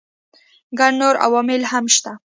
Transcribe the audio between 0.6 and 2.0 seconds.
ګڼ نور عوامل هم